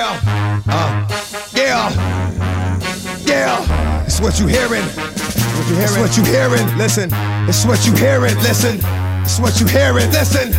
[0.00, 0.18] Yeah,
[0.66, 1.06] uh,
[1.54, 1.90] yeah,
[3.26, 4.04] yeah.
[4.04, 4.82] It's what you hearing.
[4.82, 6.78] It's what you hearing.
[6.78, 7.10] Listen,
[7.46, 8.34] it's what you hearing.
[8.36, 8.80] Listen,
[9.20, 10.08] it's what you hearing.
[10.10, 10.54] Listen.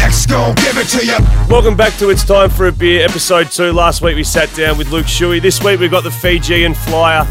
[0.00, 1.16] X gon' give it to you.
[1.48, 3.72] Welcome back to It's Time for a Beer, episode two.
[3.72, 5.40] Last week we sat down with Luke Shuey.
[5.40, 7.22] This week we've got the Fijian flyer,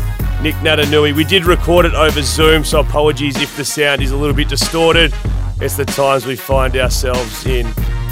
[0.41, 1.13] Nick Naitanui.
[1.17, 4.47] We did record it over Zoom, so apologies if the sound is a little bit
[4.47, 5.13] distorted.
[5.59, 7.67] It's the times we find ourselves in.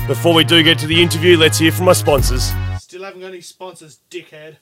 [0.07, 2.53] Before we do get to the interview, let's hear from our sponsors.
[2.79, 4.55] Still haven't got any sponsors, dickhead.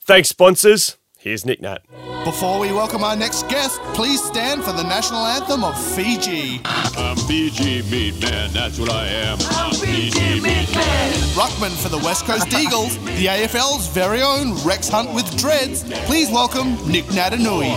[0.00, 0.96] Thanks, sponsors.
[1.22, 1.84] Here's Nick Nat.
[2.24, 6.60] Before we welcome our next guest, please stand for the national anthem of Fiji.
[6.64, 9.38] I'm Fiji meat man, that's what I am.
[9.42, 11.12] I'm Fiji meat man.
[11.36, 15.84] Ruckman for the West Coast Eagles, the AFL's very own Rex Hunt with dreads.
[16.06, 17.72] Please welcome Nick Naitanui.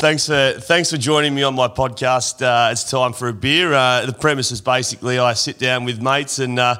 [0.00, 2.40] Thanks for thanks for joining me on my podcast.
[2.40, 3.74] Uh, it's time for a beer.
[3.74, 6.76] Uh, the premise is basically I sit down with mates and uh,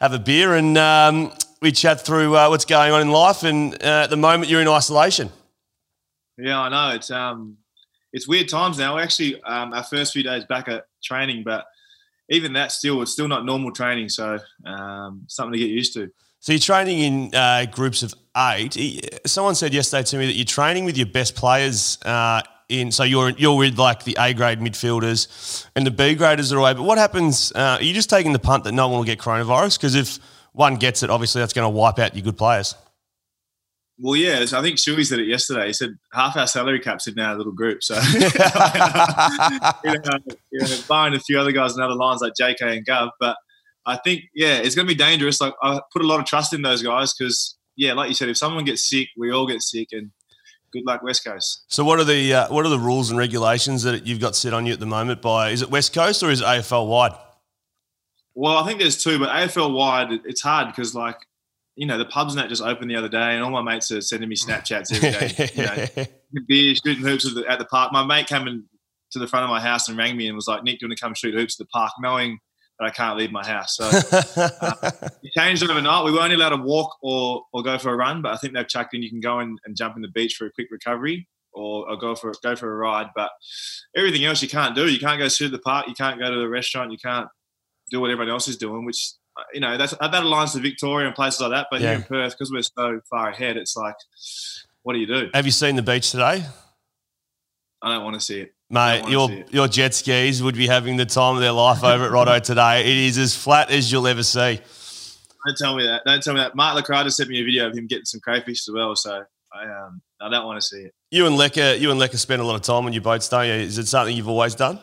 [0.00, 1.30] have a beer, and um,
[1.66, 3.42] we chat through uh, what's going on in life.
[3.42, 5.30] And uh, at the moment, you're in isolation.
[6.38, 6.94] Yeah, I know.
[6.94, 7.56] It's um,
[8.12, 8.94] it's weird times now.
[8.94, 11.64] We're actually um, our first few days back at training, but
[12.28, 14.10] even that still, it's still not normal training.
[14.10, 16.08] So um, something to get used to.
[16.38, 18.76] So you're training in uh, groups of eight.
[19.26, 21.98] Someone said yesterday to me that you're training with your best players.
[22.04, 26.52] Uh, in so you're you're with like the A grade midfielders and the B graders
[26.52, 26.74] are away.
[26.74, 27.52] But what happens?
[27.52, 29.78] Uh, are you just taking the punt that no one will get coronavirus?
[29.78, 30.18] Because if
[30.56, 32.74] one gets it, obviously that's going to wipe out your good players.
[33.98, 35.68] Well, yeah, I think Shuey said it yesterday.
[35.68, 37.82] He said half our salary cap's in our little group.
[37.82, 40.18] So, you know,
[40.50, 43.10] you know, buying a few other guys in other lines like JK and Gov.
[43.20, 43.36] But
[43.86, 45.40] I think, yeah, it's going to be dangerous.
[45.40, 48.28] Like, I put a lot of trust in those guys because, yeah, like you said,
[48.28, 49.88] if someone gets sick, we all get sick.
[49.92, 50.10] And
[50.72, 51.64] good luck, West Coast.
[51.68, 54.52] So, what are the uh, what are the rules and regulations that you've got set
[54.52, 55.22] on you at the moment?
[55.22, 57.12] By is it West Coast or is it AFL wide?
[58.36, 61.16] Well, I think there's two, but AFL wide, it's hard because like
[61.76, 64.00] you know, the pub's not just open the other day, and all my mates are
[64.00, 65.50] sending me Snapchats every day.
[65.54, 67.92] you know, beer, shooting hoops at the, at the, park.
[67.92, 68.64] My mate came in
[69.12, 70.88] to the front of my house and rang me and was like, "Nick, do you
[70.88, 72.38] want to come shoot hoops at the park?" Knowing
[72.78, 74.90] that I can't leave my house, so uh,
[75.22, 76.04] it changed overnight.
[76.04, 78.54] We were only allowed to walk or or go for a run, but I think
[78.54, 80.68] they've chucked in you can go in and jump in the beach for a quick
[80.70, 81.28] recovery.
[81.58, 83.30] Or, or go for go for a ride, but
[83.96, 84.90] everything else you can't do.
[84.90, 85.88] You can't go shoot at the park.
[85.88, 86.92] You can't go to the restaurant.
[86.92, 87.28] You can't
[87.90, 89.12] do what everyone else is doing, which
[89.52, 91.66] you know, that's that aligns to Victoria and places like that.
[91.70, 91.88] But yeah.
[91.88, 93.96] here in Perth, because we're so far ahead, it's like,
[94.82, 95.30] what do you do?
[95.34, 96.44] Have you seen the beach today?
[97.82, 98.52] I don't want to see it.
[98.68, 102.10] Mate, your your jet skis would be having the time of their life over at
[102.10, 102.80] Rotto today.
[102.80, 104.60] It is as flat as you'll ever see.
[105.46, 106.02] Don't tell me that.
[106.04, 106.56] Don't tell me that.
[106.56, 108.96] Mark LeCras sent me a video of him getting some crayfish as well.
[108.96, 109.22] So
[109.54, 110.94] I um I don't want to see it.
[111.12, 113.46] You and Lecker, you and Lecker spend a lot of time on your boats, don't
[113.46, 113.52] you?
[113.52, 114.80] Is it something you've always done?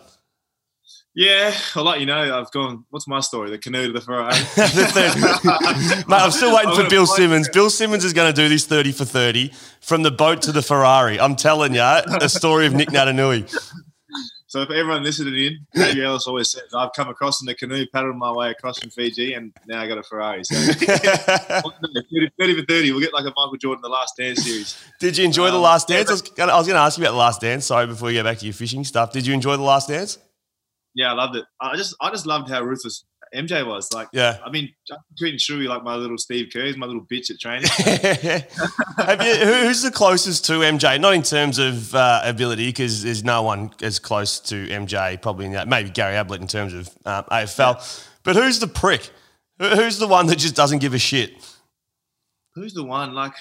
[1.15, 2.39] Yeah, I'll let you know.
[2.39, 2.85] I've gone.
[2.89, 3.51] What's my story?
[3.51, 4.33] The canoe to the Ferrari.
[6.07, 7.47] Mate, I'm still waiting for Bill Simmons.
[7.49, 10.63] Bill Simmons is going to do this 30 for 30 from the boat to the
[10.63, 11.19] Ferrari.
[11.19, 11.79] I'm telling you,
[12.19, 13.47] the story of Nick Naitanui.
[14.47, 17.87] So for everyone listening in, Davey Ellis always says, I've come across in the canoe,
[17.91, 20.43] paddled my way across from Fiji, and now I got a Ferrari.
[20.43, 20.85] So 30,
[22.39, 24.83] 30 for 30, we'll get like a Michael Jordan The Last Dance series.
[24.99, 26.07] Did you enjoy um, The Last Dance?
[26.09, 27.65] I was going to ask you about The Last Dance.
[27.65, 29.11] Sorry, before we get back to your fishing stuff.
[29.11, 30.19] Did you enjoy The Last Dance?
[30.95, 31.45] Yeah, I loved it.
[31.59, 33.91] I just I just loved how ruthless MJ was.
[33.91, 34.73] Like, yeah, I mean,
[35.17, 37.69] treating Shuey like my little Steve Kerr, he's my little bitch at training.
[38.97, 40.99] Have you, who's the closest to MJ?
[40.99, 45.21] Not in terms of uh, ability, because there's no one as close to MJ.
[45.21, 47.75] Probably in that, maybe Gary Ablett in terms of um, AFL.
[47.75, 47.83] Yeah.
[48.23, 49.09] But who's the prick?
[49.59, 51.33] Who's the one that just doesn't give a shit?
[52.55, 53.13] Who's the one?
[53.13, 53.33] Like,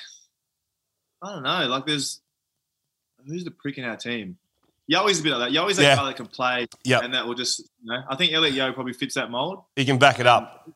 [1.23, 1.67] I don't know.
[1.67, 2.21] Like, there's
[3.27, 4.39] who's the prick in our team?
[4.91, 5.59] Yowi's a bit like that.
[5.59, 5.97] Yowi's a yeah.
[5.97, 7.03] guy that can play, yep.
[7.03, 9.63] and that will just, you know, I think Elliot Yeo probably fits that mold.
[9.77, 10.69] He can back it up.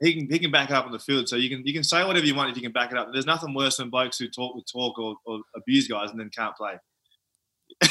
[0.00, 1.82] He can he can back it up on the field, so you can you can
[1.82, 3.08] say whatever you want if you can back it up.
[3.12, 6.30] There's nothing worse than blokes who talk the talk or, or abuse guys and then
[6.30, 6.74] can't play.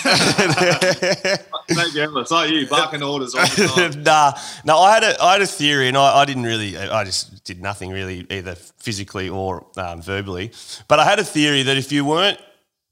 [1.69, 4.03] it's like you barking orders all the time.
[4.03, 4.33] nah,
[4.65, 4.79] no.
[4.79, 6.77] I had a I had a theory, and I, I didn't really.
[6.77, 10.51] I just did nothing really, either physically or um, verbally.
[10.87, 12.39] But I had a theory that if you weren't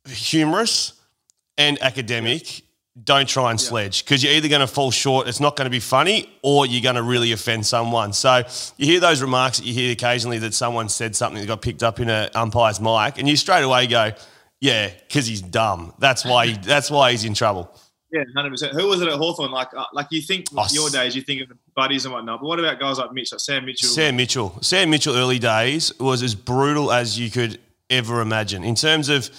[0.07, 0.93] humorous
[1.57, 2.61] and academic,
[3.03, 5.71] don't try and sledge because you're either going to fall short, it's not going to
[5.71, 8.13] be funny, or you're going to really offend someone.
[8.13, 8.43] So
[8.77, 11.83] you hear those remarks that you hear occasionally that someone said something that got picked
[11.83, 14.13] up in an umpire's mic, and you straight away go,
[14.61, 15.93] "Yeah, because he's dumb.
[15.99, 16.47] That's why.
[16.47, 17.69] He, that's why he's in trouble."
[18.11, 18.73] Yeah, hundred percent.
[18.73, 19.51] Who was it at Hawthorn?
[19.51, 22.39] Like, uh, like you think oh, your days, you think of buddies and whatnot.
[22.39, 23.89] But what about guys like Mitch, like Sam Mitchell?
[23.89, 24.57] Sam Mitchell.
[24.61, 27.59] Sam Mitchell, early days was as brutal as you could
[27.89, 29.29] ever imagine in terms of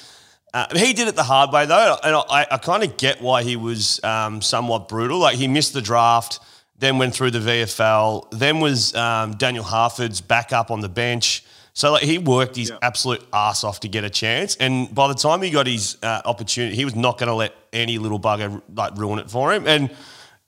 [0.56, 3.42] uh, he did it the hard way though, and I, I kind of get why
[3.42, 5.18] he was um, somewhat brutal.
[5.18, 6.40] Like he missed the draft
[6.78, 11.42] then went through the VFL, then was um, Daniel Harford's backup on the bench.
[11.72, 12.76] So like he worked his Yeah.
[12.82, 16.22] absolute ass off to get a chance, and by the time he got his uh,
[16.24, 19.66] opportunity, he was not going to let any little bugger like ruin it for him.
[19.66, 19.90] And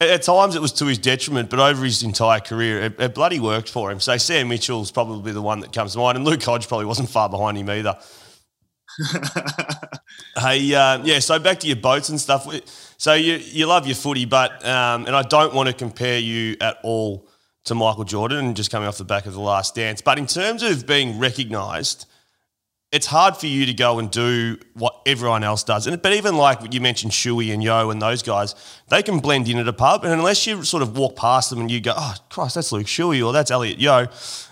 [0.00, 3.40] at- times it was to his detriment, but over his entire career, it, it bloody
[3.40, 3.98] worked for him.
[4.00, 7.08] So Sam Mitchell's probably the one that comes to mind, and Luke Hodge probably wasn't
[7.10, 7.98] far behind him either.
[10.38, 11.18] Hey, uh, yeah.
[11.18, 12.46] So back to your boats and stuff.
[12.96, 16.56] So you you love your footy, but um, and I don't want to compare you
[16.60, 17.28] at all
[17.64, 20.00] to Michael Jordan and just coming off the back of the Last Dance.
[20.00, 22.06] But in terms of being recognised,
[22.92, 25.86] it's hard for you to go and do what everyone else does.
[25.88, 28.54] And but even like you mentioned, Shuey and Yeo and those guys,
[28.90, 31.60] they can blend in at a pub, and unless you sort of walk past them
[31.60, 34.06] and you go, "Oh Christ, that's Luke Shuey or that's Elliot Yeo,"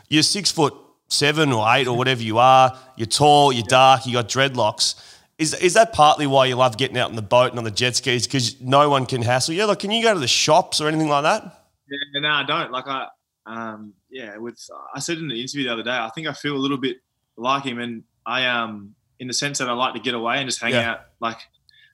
[0.08, 0.75] you're six foot
[1.08, 2.76] seven or eight or whatever you are.
[2.97, 4.94] You're tall, you're dark, you got dreadlocks.
[5.38, 7.70] Is, is that partly why you love getting out in the boat and on the
[7.70, 9.67] jet skis because no one can hassle you?
[9.67, 11.43] Like, can you go to the shops or anything like that?
[11.88, 12.73] Yeah, no, I don't.
[12.73, 13.06] Like I,
[13.44, 14.58] um, yeah, with
[14.94, 16.97] I said in the interview the other day, I think I feel a little bit
[17.37, 20.49] like him, and I um, in the sense that I like to get away and
[20.49, 20.93] just hang Yeah.
[20.93, 21.00] out.
[21.20, 21.38] Like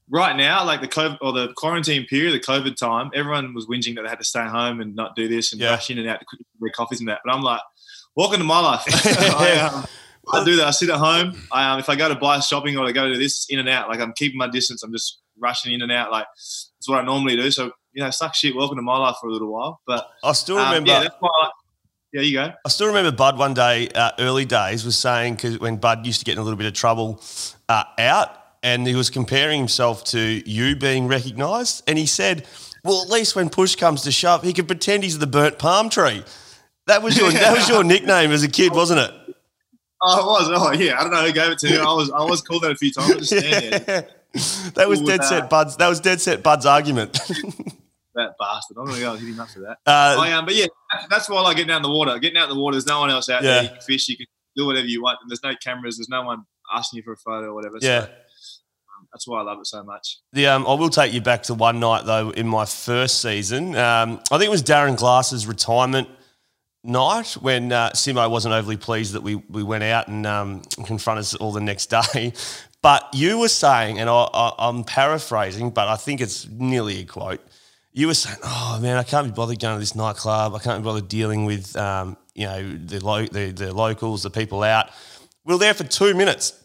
[0.08, 3.96] right now, like the COVID or the quarantine period, the COVID time, everyone was whinging
[3.96, 5.70] that they had to stay home and not do this and Yeah.
[5.70, 7.20] rush in and out to quick their coffees and that.
[7.24, 7.60] But I'm like,
[8.16, 8.84] welcome to my life.
[8.88, 9.84] I, um,
[10.32, 10.66] I do that.
[10.66, 11.36] I sit at home.
[11.50, 13.58] I, um, if I go to buy shopping or I go to this, it's in
[13.58, 13.88] and out.
[13.88, 14.82] Like I'm keeping my distance.
[14.82, 16.10] I'm just rushing in and out.
[16.10, 17.50] Like it's what I normally do.
[17.50, 18.54] So you know, suck shit.
[18.54, 19.80] Welcome to my life for a little while.
[19.86, 20.90] But I still um, remember.
[20.90, 21.30] yeah, that's why.
[21.42, 21.50] I,
[22.12, 22.52] yeah, you go.
[22.64, 26.18] I still remember Bud one day, uh, early days, was saying because when Bud used
[26.18, 27.22] to get in a little bit of trouble
[27.70, 32.46] uh, out, and he was comparing himself to you being recognised, and he said,
[32.84, 35.88] "Well, at least when push comes to shove, he can pretend he's the burnt palm
[35.88, 36.22] tree."
[36.86, 39.12] That was your that was your nickname as a kid, wasn't it?
[40.04, 40.60] Oh, it was.
[40.60, 40.98] Oh, yeah.
[40.98, 41.78] I don't know who gave it to me.
[41.78, 42.10] I was.
[42.10, 43.08] I was called that a few times.
[43.12, 44.08] I just stand there.
[44.74, 45.76] that was Ooh, dead uh, set Bud's.
[45.76, 47.20] That was dead set Bud's argument.
[48.14, 48.76] That bastard.
[48.78, 49.78] I'm gonna go hit him up for that.
[49.86, 52.18] Uh, I am, but yeah, that's- that's why I like getting out in the water.
[52.18, 53.50] Getting out in the water, there's no one else out Yeah.
[53.54, 53.62] there.
[53.62, 55.96] You can fish, you can do whatever you want, and there's no cameras.
[55.96, 56.44] There's no one
[56.74, 57.78] asking you for a photo or whatever.
[57.80, 58.00] Yeah.
[58.00, 60.18] So, um, that's why I love it so much.
[60.34, 63.76] The um, I will take you back to one night though in my first season.
[63.76, 66.08] Um, I think it was Darren Glass's retirement
[66.84, 71.22] night when uh, Simo wasn't overly pleased that we we went out and um, confronted
[71.22, 72.32] us all the next day.
[72.82, 77.04] But you were saying, and I, I, I'm paraphrasing, but I think it's nearly a
[77.04, 77.40] quote.
[77.92, 80.52] You were saying, "Oh man, I can't be bothered going to this nightclub.
[80.52, 84.30] I can't be bothered dealing with um, you know the, lo- the the locals, the
[84.30, 84.90] people out."
[85.44, 86.60] We were there for two minutes,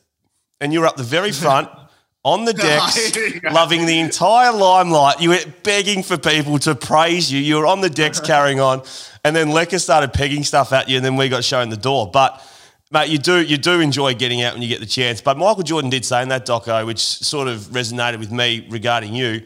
[0.59, 1.69] and you were up the very front
[2.27, 3.17] on the decks,
[3.51, 5.21] loving the entire limelight.
[5.21, 7.39] You were begging for people to praise you.
[7.39, 8.83] You were on the decks carrying on,
[9.23, 12.11] and then Lecker started pegging stuff at you, and then we got shown the door.
[12.11, 12.45] But
[12.91, 15.21] mate, you do you do enjoy getting out when you get the chance.
[15.21, 19.15] But Michael Jordan did say in that doco, which sort of resonated with me regarding
[19.15, 19.43] you.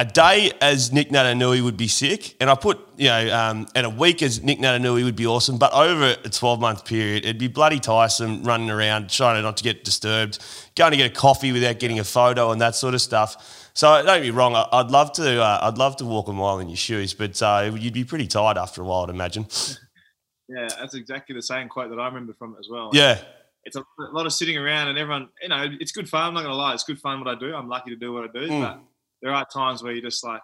[0.00, 3.84] A day as Nick Naitanui would be sick, and I put, you know, um, and
[3.84, 7.36] a week as Nick Naitanui would be awesome, but over a 12 month period, it'd
[7.36, 10.38] be bloody tiresome running around trying not to get disturbed,
[10.74, 13.68] going to get a coffee without getting a photo and that sort of stuff.
[13.74, 16.60] So don't be wrong, I- I'd love to, uh, I'd love to walk a mile
[16.60, 19.46] in your shoes, but uh, you'd be pretty tired after a while, I'd imagine.
[20.52, 22.90] Yeah, that's exactly the same quote that I remember from it as well.
[22.92, 23.18] Yeah,
[23.62, 26.22] it's a lot of sitting around and everyone, you know, it's good fun.
[26.26, 27.54] I'm not gonna lie, it's good fun what I do.
[27.54, 28.60] I'm lucky to do what I do, Mm.
[28.60, 28.80] but
[29.22, 30.42] there are times where you just like,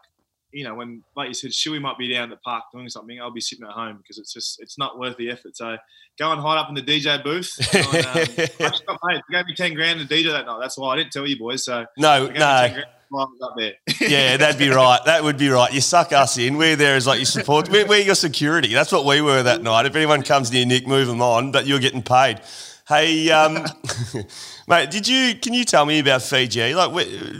[0.52, 3.20] you know, when like you said, Shuey might be down at the park doing something,
[3.20, 5.56] I'll be sitting at home because it's just it's not worth the effort.
[5.56, 5.76] So
[6.18, 7.52] go and hide up in the DJ booth.
[7.74, 9.20] And, um, actually got paid.
[9.28, 10.58] They gave me ten grand to DJ that night.
[10.60, 11.64] That's why I didn't tell you boys.
[11.64, 12.60] So no, they gave me no.
[12.60, 13.72] 10 grand while I was up there.
[14.08, 15.00] Yeah, that'd be right.
[15.04, 15.72] That would be right.
[15.72, 16.56] You suck us in.
[16.56, 17.68] We're there as like your support.
[17.68, 18.72] We're, we're your security.
[18.72, 19.86] That's what we were that night.
[19.86, 22.40] If anyone comes near Nick, move them on, but you're getting paid.
[22.86, 23.64] Hey, um,
[24.66, 25.34] mate, did you?
[25.34, 26.74] Can you tell me about Fiji?
[26.74, 26.92] Like,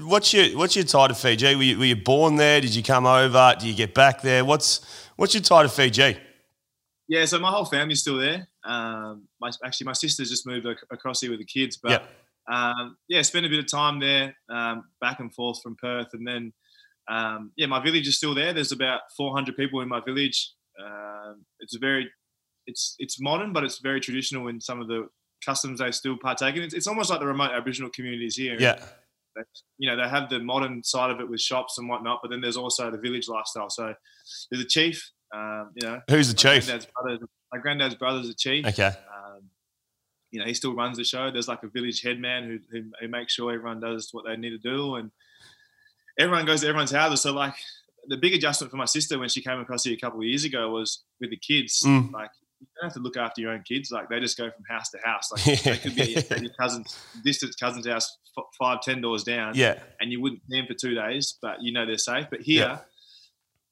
[0.05, 1.55] what's your what's your tie to Fiji?
[1.55, 2.61] Were you, were you born there?
[2.61, 3.55] Did you come over?
[3.59, 4.45] Do you get back there?
[4.45, 4.81] What's
[5.17, 6.17] what's your tie to Fiji?
[7.09, 8.49] Yeah, so my whole family's still there.
[8.65, 12.11] Um, my, actually, my sister's just moved ac- across here with the kids, but Yep.
[12.51, 16.27] um, yeah, spent a bit of time there, um, back and forth from Perth, and
[16.27, 16.53] then
[17.09, 18.53] um, yeah, my village is still there.
[18.53, 20.51] There's about 400 people in my village.
[20.85, 22.11] Um, it's a very,
[22.67, 25.07] it's it's modern, but it's very traditional in some of the
[25.47, 26.63] customs they still partake in.
[26.63, 28.57] It's, it's almost like the remote Aboriginal communities here.
[28.59, 28.75] Yeah,
[29.37, 29.43] They-
[29.79, 32.41] you know, they have the modern side of it with shops and whatnot, but then
[32.41, 33.71] there's also the village lifestyle.
[33.71, 33.95] So
[34.51, 35.11] there's a chief.
[35.35, 36.67] Um, you know, who's the chief?
[36.67, 37.19] granddad's brother,
[37.53, 38.65] my granddad's brother's a chief.
[38.67, 39.43] Okay, Um,
[40.31, 41.31] you know, he still runs the show.
[41.31, 44.51] There's like a village headman who, who, who makes sure everyone does what they need
[44.51, 45.11] to do, and
[46.19, 47.23] everyone goes to everyone's houses.
[47.23, 47.55] So, like,
[48.09, 50.45] the big adjustment for my sister when she came across here a couple of years
[50.45, 51.83] ago was with the kids.
[51.85, 52.13] Mm.
[52.13, 53.91] Like, you don't have to look after your own kids.
[53.91, 55.31] Like, they just go from house to house.
[55.33, 59.53] Like, they could be at your cousin's distant cousin's house, f- five, ten doors down,
[59.55, 62.27] yeah, and you wouldn't see them for two days, but you know they're safe.
[62.31, 62.79] But here, Yeah.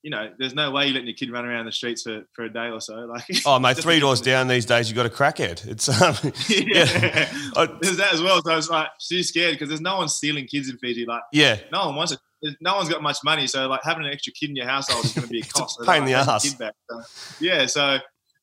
[0.02, 2.44] you know, there's no way you're letting your kid run around the streets for, for
[2.44, 2.94] a day or so.
[2.94, 5.66] Like, Oh, mate, three doors down these days, you've got a crackhead.
[5.66, 6.14] It's um,
[6.48, 8.42] yeah, yeah, I- there's that as well.
[8.44, 11.06] So it's like she's scared because there's no one stealing kids in Fiji.
[11.06, 11.58] Like, yeah.
[11.72, 12.18] no one wants it.
[12.60, 15.14] No one's got much money, so like having an extra kid in your household is
[15.14, 15.80] going to be a cost.
[15.80, 16.42] a pain in the Like, ass.
[16.50, 16.74] kid back.
[16.90, 17.02] So,
[17.40, 17.98] yeah, so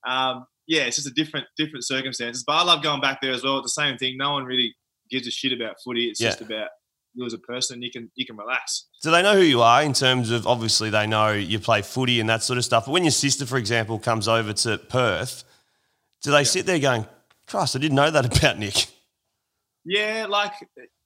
[0.08, 2.44] um, yeah, it's just a different different circumstances.
[2.46, 3.60] But I love going back there as well.
[3.60, 4.18] It's the same thing.
[4.18, 4.76] No one really
[5.10, 6.06] gives a shit about footy.
[6.08, 6.30] It's Yeah.
[6.30, 6.70] just about
[7.14, 7.82] you as a person.
[7.82, 8.88] You can you can relax.
[9.04, 12.20] Do they know who you are in terms of obviously they know you play footy
[12.20, 12.86] and that sort of stuff?
[12.86, 15.44] But when your sister, for example, comes over to Perth,
[16.24, 17.06] do they sit there going,
[17.48, 18.88] Christ, I didn't know that about Nick?
[19.84, 20.54] Yeah, like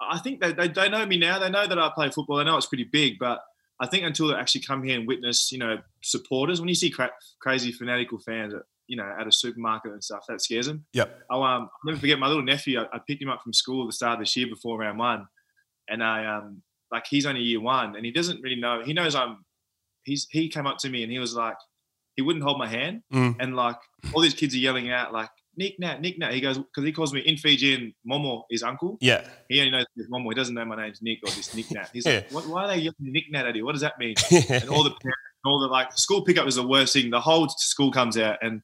[0.02, 1.40] I think they, they they know me now.
[1.40, 2.38] They know that I play football.
[2.38, 3.40] They know it's pretty big, but
[3.80, 6.60] I think until they actually come here and witness, you know, supporters.
[6.60, 8.54] When you see cra- crazy fanatical fans,
[8.88, 10.86] you know, at a supermarket and stuff, that scares them.
[10.94, 11.22] Yep.
[11.30, 12.80] I'll, um, I'll never forget my little nephew.
[12.82, 15.00] I, I picked him up from school at the start of this year before round
[15.00, 15.28] one,
[15.90, 16.62] and I um
[16.92, 18.84] like he's only year one and he doesn't really know.
[18.84, 19.44] He knows I'm.
[20.04, 21.58] He's he came up to me and he was like,
[22.16, 23.36] he wouldn't hold my hand, Mm.
[23.40, 23.78] and like
[24.14, 26.32] all these kids are yelling out like Nick Nat Nick Nat.
[26.34, 28.98] He goes because he calls me in Fijian Momo is uncle.
[29.02, 29.28] Yeah.
[29.50, 30.30] He only knows his Momo.
[30.30, 31.90] He doesn't know my name's Nick or this Nick Nat.
[31.92, 32.18] He's Yeah.
[32.18, 33.66] like, what, why are they yelling Nick Nat at you?
[33.66, 34.16] What does that mean?
[34.32, 37.10] and all the parents, all the like school pickup is the worst thing.
[37.10, 38.62] The whole school comes out, and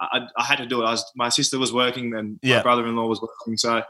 [0.00, 0.86] I, I had to do it.
[0.86, 2.58] I was my sister was working, and Yeah.
[2.58, 3.56] my brother-in-law was working.
[3.56, 3.82] So,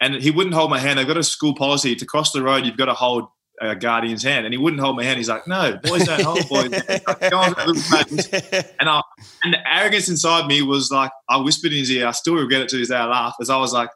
[0.00, 0.98] and he wouldn't hold my hand.
[0.98, 2.64] They've got a school policy to cross the road.
[2.66, 3.28] You've got to hold
[3.62, 5.16] a guardian's hand, and he wouldn't hold my hand.
[5.16, 6.72] He's like, "No, boys don't hold boys." On,
[8.80, 9.00] and I,
[9.44, 12.06] and the arrogance inside me was like, I whispered in his ear.
[12.06, 12.96] I still regret it to this day.
[12.96, 13.88] I laugh as I was like,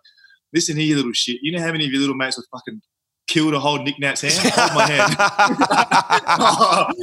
[0.55, 1.41] "Listen here, you little shit.
[1.43, 2.81] You know how many of your little mates would fucking
[3.29, 4.55] kill to hold Nick Nat's hand?
[4.57, 5.15] Hold my hand."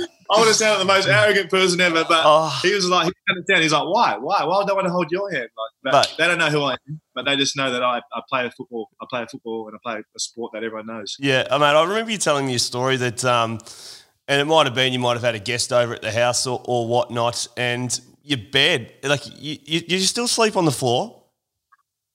[0.29, 2.59] I would have sounded the most arrogant person ever, but Oh.
[2.61, 3.63] he was like, he didn't understand.
[3.63, 4.17] He's like, "Why?
[4.17, 4.43] Why?
[4.43, 5.47] Why would I want to hold your hand?"
[5.83, 8.21] Like, But- they don't know who I am, but they just know that I, I
[8.29, 8.89] play a football.
[9.01, 11.15] I play a football and I play a sport that everyone knows.
[11.19, 13.59] Yeah, I mean, I remember you telling me a story that, um,
[14.27, 16.45] and it might have been you might have had a guest over at the house
[16.45, 21.13] or, or whatnot, and your bed, like you, you, you still sleep on the floor.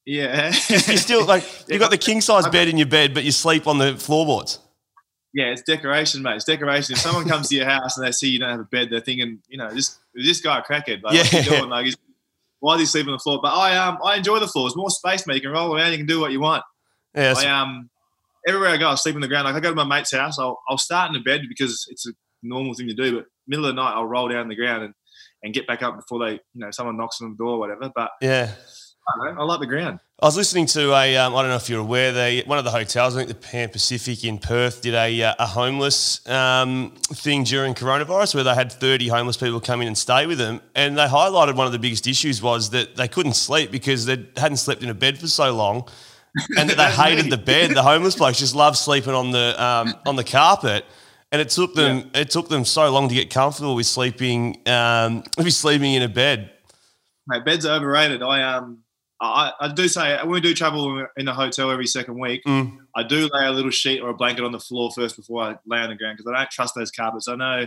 [0.04, 3.31] Yeah, You still like you got the king size bed in your bed, but you
[3.33, 4.59] sleep on the floorboards.
[5.35, 6.37] Yeah, it's decoration, mate.
[6.37, 6.93] It's decoration.
[6.95, 9.01] If someone comes to your house and they see you don't have a bed, they're
[9.01, 11.03] thinking, you know, this is this guy a crackhead?
[11.03, 11.71] Like, what's he doing?
[11.71, 11.97] Like, he's,
[12.61, 13.41] why do you sleep on the floor?
[13.43, 14.67] But I um I enjoy the floor.
[14.67, 15.37] It's more space, mate.
[15.37, 15.93] You can roll around.
[15.93, 16.62] You can do what you want.
[17.15, 17.89] Yeah, I um
[18.47, 19.47] everywhere I go, I sleep on the ground.
[19.47, 22.07] Like I go to my mate's house, I'll I'll start in the bed because it's
[22.07, 22.12] a
[22.43, 23.17] normal thing to do.
[23.17, 24.95] But middle of the night, I'll roll down the ground and,
[25.43, 27.91] and get back up before they, you know, someone knocks on the door or whatever.
[27.95, 28.53] But yeah.
[29.09, 30.00] I, know, I like the ground.
[30.21, 31.16] I was listening to a.
[31.16, 32.12] Um, I don't know if you're aware.
[32.12, 35.35] They one of the hotels, I think the Pan Pacific in Perth, did a uh,
[35.40, 39.99] a homeless um, thing during coronavirus where they had 30 homeless people come in and
[39.99, 43.35] stay with them, and they highlighted one of the biggest issues was that they couldn't
[43.35, 45.88] sleep because they hadn't slept in a bed for so long,
[46.56, 47.30] and that they hated me.
[47.30, 47.73] the bed.
[47.73, 50.85] The homeless blokes just loved sleeping on the um, on the carpet.
[51.32, 55.25] And it took them it took them so long to get comfortable with sleeping um,
[55.37, 56.52] with sleeping in a bed.
[57.26, 58.23] Mate, beds are overrated.
[58.23, 58.82] I um,
[59.23, 62.79] I, I do say when we do travel in the hotel every second week, Mm.
[62.97, 65.57] I do lay a little sheet or a blanket on the floor first before I
[65.67, 67.29] lay on the ground because I don't trust those carpets.
[67.29, 67.67] I know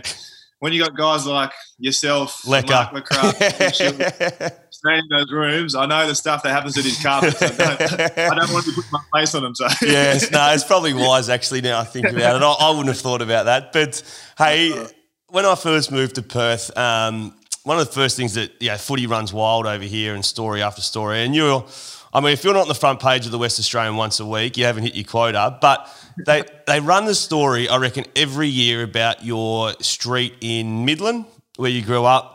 [0.58, 2.92] when you got guys like yourself, Lecker.
[2.92, 7.40] Mark McCraft, staying in those rooms, I know the stuff that happens to these carpets.
[7.42, 9.54] I don't, I don't want to put my face on them.
[9.54, 11.60] So yes, no, it's probably wise actually.
[11.60, 13.72] Now I think about it, I, I wouldn't have thought about that.
[13.72, 14.02] But
[14.38, 14.86] hey,
[15.28, 17.34] when I first moved to Perth, um,
[17.66, 20.80] one of the first things that yeah, footy runs wild over here, and story after
[20.80, 21.24] story.
[21.24, 21.66] And you're,
[22.14, 24.26] I mean, if you're not on the front page of the West Australian once a
[24.26, 25.58] week, you haven't hit your quota.
[25.60, 25.92] But
[26.24, 31.70] they they run the story, I reckon, every year about your street in Midland where
[31.70, 32.34] you grew up.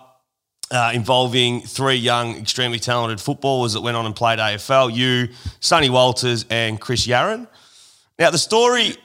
[0.73, 4.95] Uh, involving three young, extremely talented footballers that went on and played AFL.
[4.95, 5.27] You,
[5.59, 7.45] Sonny Walters, and Chris Yarran.
[8.17, 8.95] Now, the story,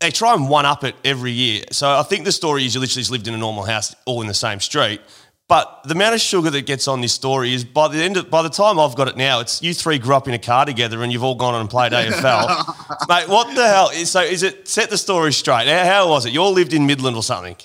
[0.00, 1.62] they try and one up it every year.
[1.70, 4.20] So I think the story is you literally just lived in a normal house all
[4.20, 5.00] in the same street.
[5.48, 8.30] But the amount of sugar that gets on this story is by the end of,
[8.30, 10.64] by the time I've got it now, it's you three grew up in a car
[10.64, 13.08] together and you've all gone on and played AFL.
[13.08, 13.90] Mate, what the hell?
[13.90, 15.66] So is it set the story straight?
[15.68, 16.32] How, how was it?
[16.32, 17.56] You all lived in Midland or something?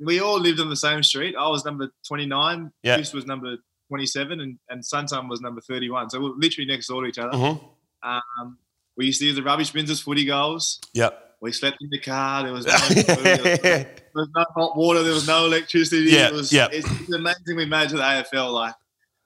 [0.00, 1.34] we all lived on the same street.
[1.36, 2.96] I was number 29, Yeah.
[2.96, 3.56] Chris was number
[3.88, 6.10] 27, and, and Sunsun was number 31.
[6.10, 7.32] So we we're literally next door to each other.
[7.36, 7.60] Mhm.
[8.02, 8.58] Um,
[8.96, 10.78] we used to use the rubbish bins as footy goals.
[10.92, 11.27] Yep.
[11.40, 12.42] We slept in the car.
[12.42, 15.02] There was no, was, there was no hot water.
[15.02, 16.10] There was no electricity.
[16.10, 16.68] Yeah, it was, yeah.
[16.72, 18.52] It's, it's amazing we made to the AFL.
[18.52, 18.74] Like,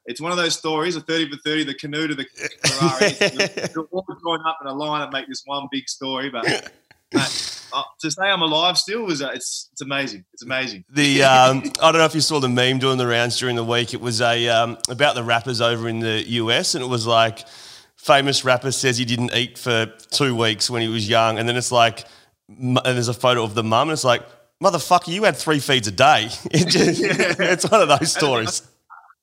[0.05, 2.27] it's one of those stories, a 30 for 30, the canoe to the
[2.65, 3.13] Ferrari.
[3.13, 6.29] They're all join up in a line and make this one big story.
[6.29, 6.45] But
[7.15, 10.25] mate, uh, to say I'm alive still is uh, it's it's amazing.
[10.33, 10.85] It's amazing.
[10.91, 13.65] The um, I don't know if you saw the meme doing the rounds during the
[13.65, 13.95] week.
[13.95, 17.47] It was a um, about the rappers over in the US, and it was like
[18.03, 21.57] famous rapper says he didn't eat for two weeks when he was young, and then
[21.57, 22.05] it's like,
[22.49, 24.23] and there's a photo of the mum, and it's like,
[24.63, 26.29] motherfucker, you had three feeds a day.
[26.51, 27.01] It just-
[27.41, 28.63] It's one of those stories.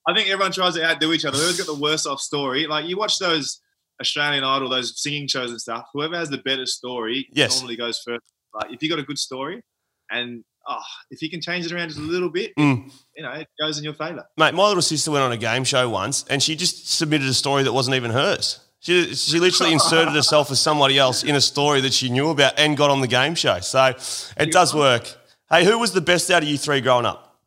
[0.07, 1.37] I think everyone tries to outdo each other.
[1.37, 3.59] Whoever's got the worst off story, like you watch those
[4.01, 5.85] Australian Idol, those singing shows and stuff.
[5.93, 7.59] Whoever has the better story Yes.
[7.59, 8.23] normally goes first.
[8.53, 9.61] Like if you got a good story,
[10.09, 10.79] and oh,
[11.11, 12.89] if you can change it around just a little bit, Mm.
[13.15, 14.25] you know, it goes in your favour.
[14.37, 17.33] Mate, my little sister went on a game show once and she just submitted a
[17.33, 18.61] story that wasn't even hers.
[18.81, 22.57] She, she literally inserted herself as somebody else in a story that she knew about
[22.57, 23.59] and got on the game show.
[23.59, 23.93] So
[24.37, 25.13] it does work.
[25.49, 27.37] Hey, who was the best out of you three growing up?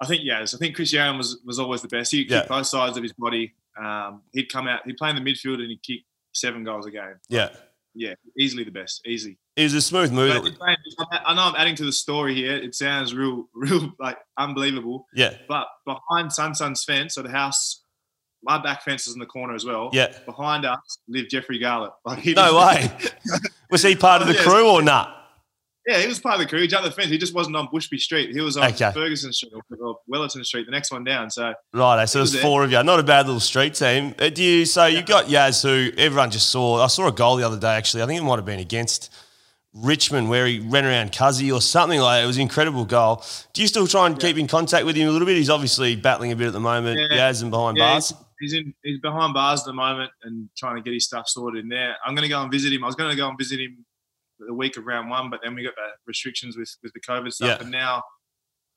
[0.00, 0.54] I think yes.
[0.54, 2.10] I think Chris Young was was always the best.
[2.10, 2.38] He Yeah.
[2.40, 3.54] kicked both sides of his body.
[3.78, 4.80] Um, he'd come out.
[4.84, 6.00] He'd play in the midfield and he'd kick
[6.32, 7.14] seven goals a game.
[7.28, 7.50] Yeah.
[7.94, 9.06] Yeah, easily the best.
[9.06, 9.36] Easy.
[9.54, 10.30] It was a smooth move.
[10.62, 12.56] I know I'm adding to the story here.
[12.56, 15.06] It sounds real, real like unbelievable.
[15.14, 15.34] Yeah.
[15.46, 17.81] But behind Sun Sun's fence, so the house,
[18.42, 19.90] my back fence is in the corner as well.
[19.92, 20.12] Yeah.
[20.26, 21.92] Behind us lived Jeffrey Garlett.
[22.04, 22.90] Like he No was- way.
[23.70, 24.42] Was he part of the yes.
[24.44, 25.18] crew or not?
[25.86, 26.60] Yeah, he was part of the crew.
[26.60, 27.08] He jumped the fence.
[27.10, 28.30] He just wasn't on Bushby Street.
[28.32, 28.92] He was on Okay.
[28.92, 31.28] Ferguson Street or, Wellerton Street, the next one down.
[31.28, 32.42] So Right, so was there's there.
[32.48, 32.80] four of you.
[32.84, 34.14] Not a bad little street team.
[34.16, 34.64] Uh, Do you?
[34.64, 36.80] So you got Yaz, who everyone just saw.
[36.84, 37.74] I saw a goal the other day.
[37.74, 39.12] Actually, I think it might have been against
[39.74, 42.18] Richmond, where he ran around Cuzzy or something like.
[42.20, 42.24] that.
[42.24, 43.24] It was an incredible goal.
[43.52, 45.36] Do you still try and keep in contact with him a little bit?
[45.36, 47.00] He's obviously battling a bit at the moment.
[47.10, 47.28] Yeah.
[47.30, 48.10] Yaz and behind yeah, bars.
[48.10, 51.26] he's, he's in he's behind bars at the moment and trying to get his stuff
[51.28, 51.96] sorted in there.
[52.04, 52.84] I'm going to go and visit him.
[52.84, 53.86] I was going to go and visit him
[54.38, 57.32] the week of round one, but then we got the restrictions with with the COVID
[57.32, 57.62] stuff, Yeah.
[57.62, 58.02] and now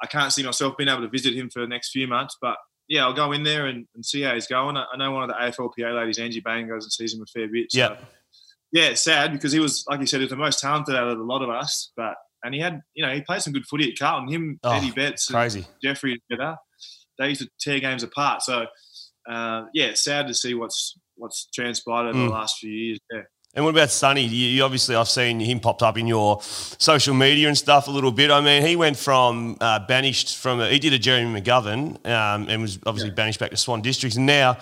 [0.01, 2.37] I can't see myself being able to visit him for the next few months.
[2.41, 2.57] But
[2.87, 4.77] yeah, I'll go in there and, and see how he's going.
[4.77, 7.25] I, I know one of the AFLPA ladies, Angie Bain, goes and sees him a
[7.25, 7.71] fair bit.
[7.71, 7.97] So, Yeah.
[8.71, 11.07] yeah, it's sad because he was, like you said, he was the most talented out
[11.07, 11.91] of a lot of us.
[11.97, 14.27] But and he had, you know, he played some good footy at Carlton.
[14.29, 15.65] Him, Oh, Eddie Betts, and Crazy.
[15.81, 16.57] Jeffrey together,
[17.17, 18.43] they used to tear games apart.
[18.43, 18.67] So
[19.27, 22.27] uh, yeah, sad to see what's what's transpired over Mm.
[22.27, 22.99] the last few years.
[23.11, 23.21] Yeah.
[23.55, 24.23] And what about Sonny?
[24.25, 27.91] You, you obviously, I've seen him popped up in your social media and stuff a
[27.91, 28.29] little bit.
[28.29, 32.47] I mean, he went from uh, banished from a, he did a Jeremy McGovern um,
[32.49, 34.57] and was obviously banished back to Swan Districts, and now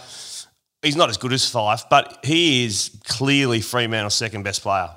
[0.84, 4.89] he's not as good as Fyfe, but he is clearly Fremantle's second best player.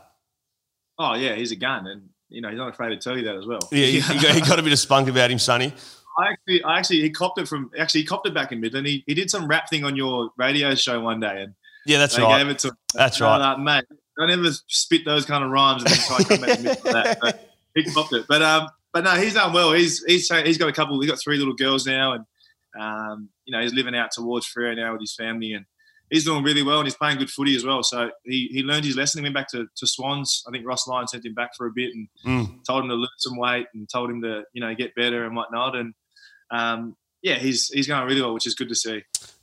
[0.99, 3.37] Oh yeah, he's a gun, and you know he's not afraid to tell you that
[3.37, 3.61] as well.
[3.73, 5.73] Yeah, he, he got, he got a bit of spunk about him, Sonny.
[6.19, 8.87] I actually, I actually, he copped it from actually he copped it back in Midland.
[8.87, 12.19] He, he did some rap thing on your radio show one day, and Yeah, that's
[12.19, 12.39] right.
[12.39, 12.77] gave it to him.
[12.95, 13.39] That's And right.
[13.55, 16.59] like, mate, don't ever spit those kind of rhymes and then try and come back
[16.59, 17.19] to that.
[17.21, 18.25] But he copped it.
[18.29, 19.73] But um, but no, he's done well.
[19.73, 20.99] He's he's he's got a couple.
[21.01, 22.25] He's got three little girls now, and
[22.81, 25.65] um, you know, he's living out towards Freo now with his family, and
[26.11, 27.83] he's doing really well, and he's playing good footy as well.
[27.83, 29.19] So he he learned his lesson.
[29.21, 30.43] He went back to, to Swans.
[30.49, 32.65] I think Ross Lyon sent him back for a bit and Mm.
[32.65, 35.37] told him to lose some weight and told him to you know get better and
[35.37, 35.77] whatnot.
[35.77, 35.93] And
[36.51, 39.03] um, yeah, he's he's going really well, which is good to see.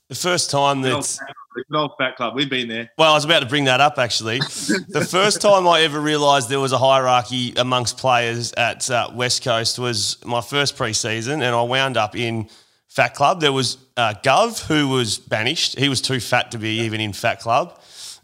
[0.09, 1.19] The first time that
[1.55, 2.35] good old fat club.
[2.35, 2.89] We've been there.
[2.97, 4.39] Well, I was about to bring that up actually.
[4.39, 9.43] the first time I ever realised there was a hierarchy amongst players at uh, West
[9.43, 12.49] Coast was my first pre-season, and I wound up in
[12.89, 13.39] Fat Club.
[13.41, 15.77] There was uh, Gov, who was banished.
[15.79, 17.79] He was too fat to be even in Fat Club.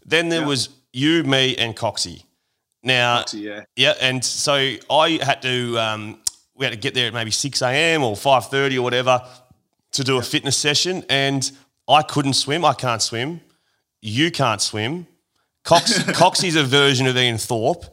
[0.06, 0.48] Then there Yeah.
[0.48, 2.24] was you, me, and Coxie.
[2.84, 3.64] Now, So, yeah.
[3.76, 4.54] yeah, and so
[4.90, 6.20] I had to um,
[6.60, 8.04] we had to get there at maybe six a.m.
[8.04, 9.26] or five thirty or whatever
[9.94, 11.52] to do a fitness session, and
[11.88, 12.64] I couldn't swim.
[12.64, 13.42] I can't swim.
[14.02, 15.08] You can't swim.
[15.64, 17.86] Cox Coxie's a version of Ian Thorpe,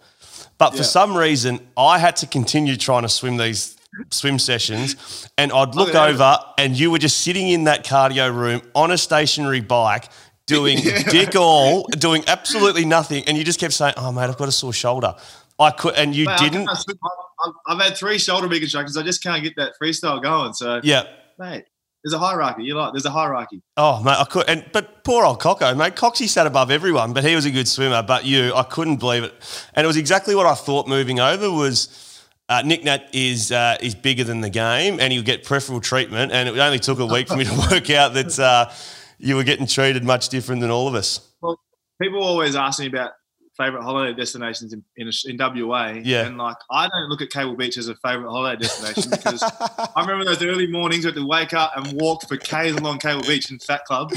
[0.58, 0.82] but for Yeah.
[0.82, 3.76] some reason I had to continue trying to swim these
[4.10, 6.04] swim sessions, and I'd look yeah.
[6.06, 10.08] over, and you were just sitting in that cardio room on a stationary bike.
[10.46, 10.78] Doing
[11.10, 14.52] dick all, doing absolutely nothing, and you just kept saying, "Oh, mate, I've got a
[14.52, 15.14] sore shoulder."
[15.58, 16.68] I could, and you Mate, didn't.
[17.66, 18.96] I've, had three shoulder reconstructions.
[18.96, 20.52] I just can't get that freestyle going.
[20.52, 21.04] So, Yeah.
[21.38, 21.64] mate,
[22.04, 22.64] there's a hierarchy.
[22.64, 22.92] You like?
[22.92, 23.62] There's a hierarchy.
[23.76, 24.48] Oh, mate, I could.
[24.48, 25.96] And but poor old Coco, mate.
[25.96, 28.02] Coxie sat above everyone, but he was a good swimmer.
[28.02, 29.34] But you, I couldn't believe it,
[29.74, 30.88] and it was exactly what I thought.
[30.88, 32.02] Moving over was.
[32.48, 36.30] Uh, Nick Nat is uh, is bigger than the game, and he'll get preferential treatment.
[36.30, 38.70] And it only took a week for me to work out that uh,
[39.18, 41.28] you were getting treated much different than all of us.
[41.40, 41.58] Well,
[42.00, 43.14] people always ask me about
[43.56, 45.94] favorite holiday destinations in, in, in WA.
[46.02, 46.26] Yeah.
[46.26, 50.00] And like, I don't look at Cable Beach as a favorite holiday destination because I
[50.00, 53.22] remember those early mornings we had to wake up and walk for k's along Cable
[53.22, 54.12] Beach in Fat Club,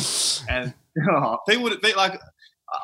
[0.50, 0.74] and
[1.12, 2.20] oh, people would be like.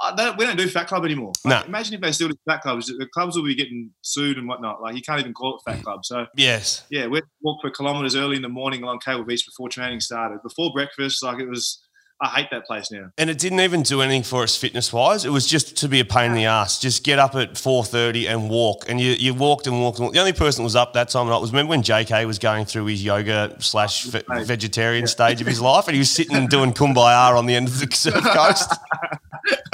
[0.02, 1.34] I don't, we don't do Fat Club anymore.
[1.44, 1.68] Like, No.
[1.68, 2.88] Imagine if they still did Fat Clubs.
[2.88, 4.82] The clubs will be getting sued and whatnot.
[4.82, 6.04] Like you can't even call it Fat Club.
[6.04, 9.70] So Yes, yeah, we walked for kilometres early in the morning along Cable Beach before
[9.70, 10.42] training started.
[10.42, 11.85] Before breakfast, like it was.
[12.22, 13.12] I hate that place now.
[13.18, 15.26] and it didn't even do anything for us fitness wise.
[15.26, 16.80] It was just to be a pain in the ass.
[16.80, 19.98] Just get up at four thirty and walk, and you, you walked and walked.
[19.98, 20.14] And walked.
[20.14, 22.40] The only person that was up that time of night was remember when JK was
[22.40, 26.38] going through his yoga slash ve- vegetarian stage of his life, and he was sitting
[26.38, 28.72] and doing kumbaya on the end of the surf coast.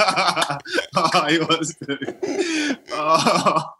[0.00, 1.74] oh, he was.
[1.76, 2.78] Dude.
[2.92, 3.74] Oh,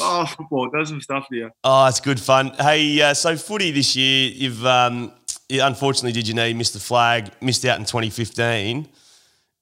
[0.00, 1.50] oh, football does some stuff to you.
[1.64, 2.48] Oh, it's good fun.
[2.58, 5.10] Hey, uh, so footy this year, you've um, you
[5.50, 8.88] unfortunately did your knee, missed the flag, missed out in 2015.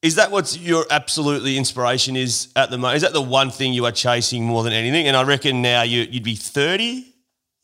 [0.01, 2.96] Is that what your absolutely inspiration is at the moment?
[2.96, 5.09] Is that the one thing you are chasing more than anything?
[5.09, 7.14] And I reckon now you, you'd be 30.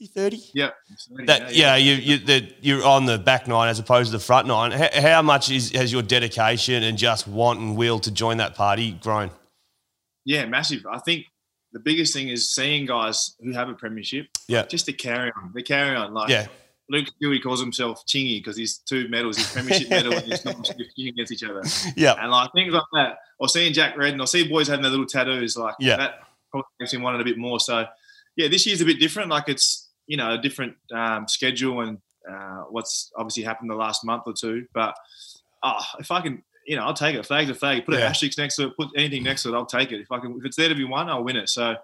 [0.01, 0.41] You 30?
[0.53, 0.71] Yeah.
[1.27, 4.49] That, yeah, you, you, that you're on the back nine as opposed to the front
[4.49, 4.73] nine.
[4.73, 8.57] How, how much is, has your dedication and just want and will to join that
[8.57, 9.31] party grown?
[10.25, 10.85] Yeah, massive.
[10.91, 11.27] I think
[11.73, 14.65] the biggest thing is seeing guys who have a premiership, Yeah.
[14.67, 15.53] just to carry on.
[15.55, 16.13] They carry on.
[16.15, 16.49] Like Yeah.
[16.91, 20.87] Luke Shuey calls himself Chingy because he's two medals, his premiership medal and his championship
[20.99, 21.63] against each other.
[21.97, 22.15] Yeah.
[22.21, 25.07] And like things like that, or seeing Jack Redden, or see boys having their little
[25.07, 25.97] tattoos, like Yeah.
[25.97, 26.15] that
[26.51, 27.59] probably makes him want it a bit more.
[27.59, 27.87] So
[28.37, 29.31] yeah, this year's a bit different.
[29.31, 31.99] Like it's you know a different um, schedule and
[32.31, 34.67] uh, what's obviously happened the last month or two.
[34.75, 34.95] But
[35.63, 37.25] oh, if I can, you know, I'll take it.
[37.25, 37.87] Flag's a flag.
[37.87, 38.01] Put Yeah.
[38.01, 38.77] an asterisk next to it.
[38.77, 39.55] Put anything next to it.
[39.57, 40.01] I'll take it.
[40.01, 41.49] If I can, if it's there to be won, I'll win it.
[41.49, 41.77] So.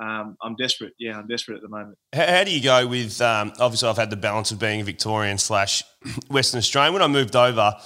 [0.00, 0.94] Um, I'm desperate.
[0.98, 1.98] Yeah, I'm desperate at the moment.
[2.14, 3.20] How, how do you go with?
[3.20, 5.82] Um, obviously, I've had the balance of being a Victorian slash
[6.30, 6.94] Western Australian.
[6.94, 7.76] When I moved over,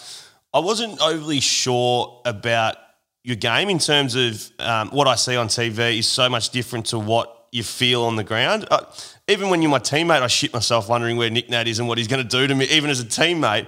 [0.52, 2.76] I wasn't overly sure about
[3.24, 6.86] your game in terms of um, what I see on TV is so much different
[6.86, 8.66] to what you feel on the ground.
[8.70, 8.84] Uh,
[9.28, 11.98] even when you're my teammate, I shit myself wondering where Nick Nat is and what
[11.98, 13.66] he's going to do to me, even as a teammate.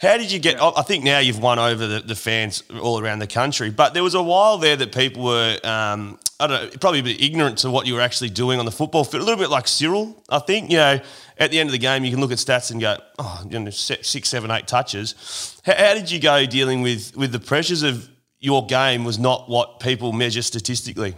[0.00, 0.60] How did you get?
[0.62, 3.94] I I think now you've won over the, the fans all around the country, but
[3.94, 7.20] there was a while there that people were, um, I don't know, probably a bit
[7.20, 9.22] ignorant to what you were actually doing on the football field.
[9.22, 10.70] A little bit like Cyril, I think.
[10.70, 11.00] You know,
[11.36, 13.58] at the end of the game, you can look at stats and go, oh, you
[13.58, 15.60] know, six, seven, eight touches.
[15.64, 19.48] How, how did you go dealing with with the pressures of your game was not
[19.50, 21.16] what people measure statistically?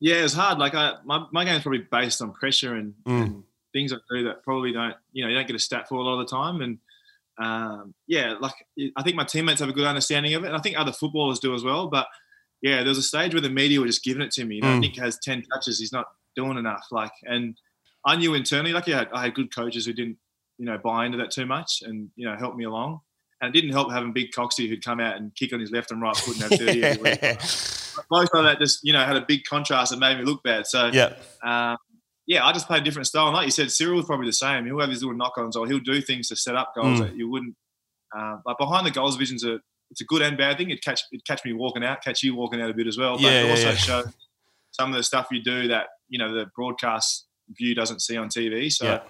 [0.00, 0.58] Yeah, it's hard.
[0.58, 3.22] Like I, my, my game's probably based on pressure and, Mm.
[3.22, 5.96] and things I do that probably don't, you know, you don't get a stat for
[5.96, 6.62] a lot of the time.
[6.62, 6.78] And
[7.38, 8.54] um, yeah, like
[8.96, 11.38] I think my teammates have a good understanding of it, and I think other footballers
[11.38, 11.86] do as well.
[11.86, 12.08] But
[12.62, 14.56] yeah, there was a stage where the media were just giving it to me.
[14.56, 14.80] You know, Mm.
[14.80, 16.86] Nick has ten touches, he's not doing enough.
[16.90, 17.56] Like, and
[18.06, 20.16] I knew internally, like, yeah, I had good coaches who didn't,
[20.58, 23.00] you know, buy into that too much, and you know, help me along.
[23.42, 25.90] And it didn't help having Big Coxie who'd come out and kick on his left
[25.90, 27.22] and right foot and have 30 every week.
[28.10, 30.66] Most of that just, you know, had a big contrast and made me look bad.
[30.66, 31.76] So yeah, um,
[32.26, 33.26] yeah, I just play a different style.
[33.28, 34.66] And like you said, Cyril was probably the same.
[34.66, 37.02] He'll have his little knock-ons, or he'll do things to set up goals Mm.
[37.06, 37.56] that you wouldn't.
[38.16, 39.58] Uh, like behind the goals vision's a
[39.90, 40.70] it's a good and bad thing.
[40.70, 43.14] It catch it catch me walking out, catch you walking out a bit as well.
[43.14, 43.74] But Yeah, it also yeah.
[43.74, 44.04] show
[44.72, 48.28] some of the stuff you do that you know the broadcast view doesn't see on
[48.28, 48.70] TV.
[48.72, 49.00] So Yeah.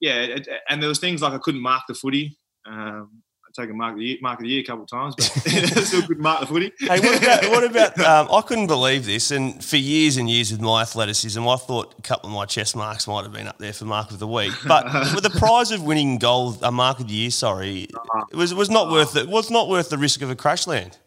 [0.00, 2.38] yeah, it, and there was things like I couldn't mark the footy.
[2.66, 3.22] Um,
[3.58, 5.14] I take a mark of the year, mark of the year a couple of times,
[5.16, 5.24] but
[5.84, 6.72] still couldn't mark the footy.
[6.78, 7.98] Hey, what about what about?
[8.00, 11.94] Um, I couldn't believe this, and for years and years with my athleticism, I thought
[11.98, 14.26] a couple of my chest marks might have been up there for mark of the
[14.26, 14.52] week.
[14.66, 18.24] But with the prize of winning gold, a mark of the year, sorry, uh-huh.
[18.30, 18.94] it was was not uh-huh.
[18.94, 19.28] worth it.
[19.28, 20.98] Was not worth the risk of a crash land.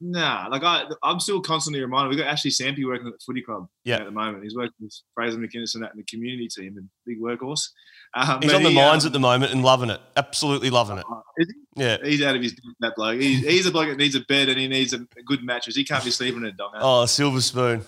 [0.00, 2.10] Nah, like I, I'm still constantly reminded.
[2.10, 3.96] We got Ashley Sampi working at the footy club Yeah.
[3.98, 4.42] at the moment.
[4.42, 7.68] He's working with Fraser McInnes and that in the community team and big workhorse.
[8.14, 10.98] Um, He's on the he, mines um, at the moment and loving it, absolutely loving
[10.98, 11.04] it.
[11.38, 11.96] Is Yeah.
[12.02, 13.20] He's out of his that bloke.
[13.20, 15.74] He's, he's a bloke that needs a bed and he needs a, a good mattress.
[15.76, 16.72] He can't be sleeping in a dog.
[16.76, 17.82] Oh, silver spoon.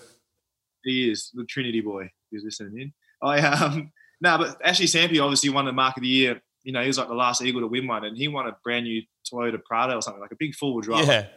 [0.83, 2.09] He is the Trinity boy.
[2.31, 2.93] Who's listening in?
[3.21, 3.91] I um
[4.21, 6.41] no, but Ashley Sampi obviously won the mark of the year.
[6.63, 8.55] You know, he was like the last Eagle to win one, and he won a
[8.63, 11.29] brand new Toyota Prado or something like a big four wheel drive, Yeah, 70,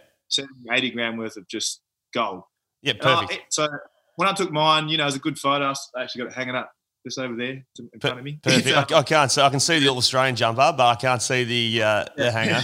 [0.71, 1.81] 80 grand worth of just
[2.14, 2.43] gold.
[2.83, 3.53] yeah, I- perfect.
[3.53, 3.69] so
[4.16, 5.73] when I took mine, you know, it was a good photo.
[5.97, 6.71] I actually got it hanging up
[7.07, 8.38] just over there to- in front of me.
[8.43, 8.93] Perfect.
[8.93, 9.40] I, I can't see.
[9.40, 12.61] I can see the All Australian jumper, but I can't see the uh, the hanger.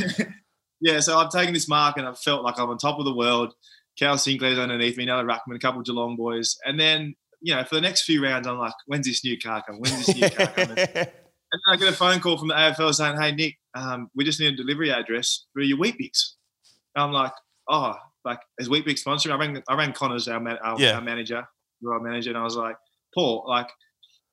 [0.81, 3.15] yeah, so I've taken this mark and I've felt like I'm on top of the
[3.15, 3.55] world.
[3.99, 6.59] Cal Sinclair's underneath me, another Ruckman, a couple of Geelong boys.
[6.67, 9.63] And then, you know, for the next few rounds, I'm like, when's this new car
[9.67, 9.81] coming?
[9.81, 10.77] When's this new car coming?
[11.53, 14.25] And then I get a phone call from the AFL saying, "Hey Nick, um, we
[14.25, 16.33] just need a delivery address for your Weet-Bix."
[16.97, 17.31] And I'm like,
[17.69, 20.93] "Oh, like is Weet-Bix sponsor?" I rang, I rang Connors, our, man, our, Yeah.
[20.95, 21.47] our manager,
[21.87, 22.77] our manager, and I was like,
[23.15, 23.69] "Paul, like,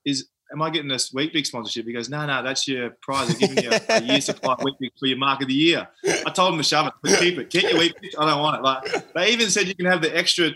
[0.06, 3.28] is am I getting this Weet-Bix sponsorship?" He goes, "No, no, that's your prize.
[3.30, 5.88] They're giving you a, a year supply of wheat for your mark of the year."
[6.26, 7.50] I told him to shove it, keep it.
[7.50, 8.10] Keep your Weet-Bix.
[8.20, 8.64] I don't want it.
[8.64, 10.52] Like they even said, you can have the extra.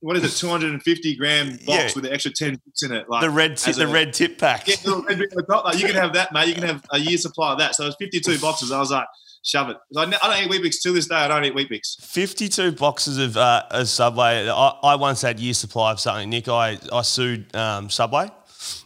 [0.00, 0.38] What is it?
[0.38, 1.90] 250 gram box Yeah.
[1.94, 3.08] with the extra 10 bits in it.
[3.08, 4.68] Like the red tip, the a- red tip pack.
[4.68, 4.74] yeah,
[5.08, 5.64] red bit the top.
[5.64, 6.48] Like, you can have that, mate.
[6.48, 7.74] You can have a year supply of that.
[7.74, 8.70] So it's 52 boxes.
[8.72, 9.06] I was like,
[9.42, 9.76] shove it.
[9.96, 11.14] I, I don't eat Weet-Bix to this day.
[11.16, 12.04] I don't eat Weet-Bix.
[12.04, 14.48] 52 boxes of, uh, of Subway.
[14.48, 16.48] I, I once had year supply of something, Nick.
[16.48, 18.28] I, I sued um, Subway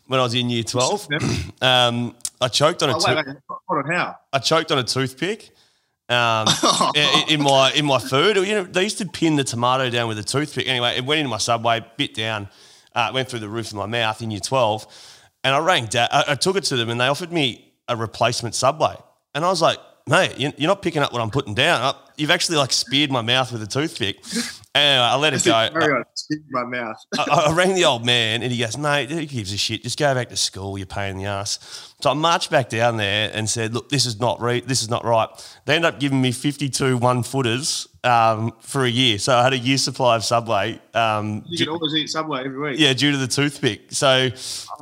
[0.07, 1.09] when I was in year 12.
[1.63, 3.37] Um, I choked on a Oh, wait, wait.
[3.69, 4.17] Hold on, how?
[4.33, 5.51] I choked on a toothpick
[6.11, 6.47] um,
[7.29, 8.37] in, my in my food.
[8.37, 10.67] You know, they used to pin the tomato down with a toothpick.
[10.69, 12.49] Anyway, it went into my Subway, bit down,
[12.95, 14.87] uh, went through the roof of my mouth in year 12.
[15.45, 16.09] And I rang dad.
[16.13, 18.97] I, I took it to them and they offered me a replacement Subway.
[19.35, 21.95] And I was like, mate, you- you're not picking up what I'm putting down.
[22.17, 24.23] You've actually like speared my mouth with a toothpick.
[24.73, 25.51] And I let it go.
[25.73, 26.95] Carry on, spit in my mouth.
[27.19, 29.83] I, I rang the old man and he goes, mate, who gives a shit?
[29.83, 30.79] Just go back to school.
[30.79, 31.90] You're paying the ass.
[32.03, 34.89] So I marched back down there and said, look, this is not re- this is
[34.89, 35.29] not right.
[35.67, 39.19] They ended up giving me 52 one footers um, for a year.
[39.19, 40.81] So I had a year supply of Subway.
[40.95, 42.79] Um, You can always eat Subway every week.
[42.81, 43.93] yeah, due to the toothpick.
[43.93, 44.31] So